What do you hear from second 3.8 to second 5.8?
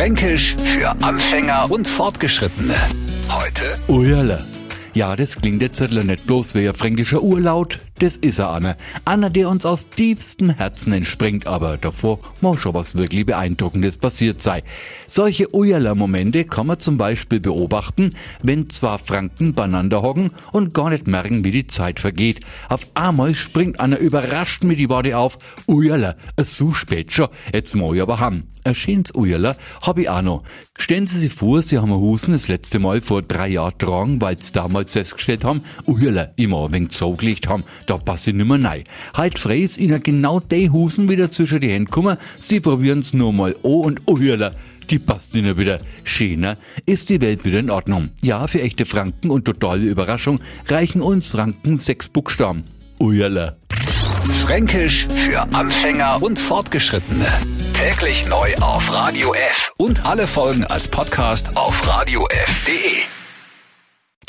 Ujala. Ja, das klingt jetzt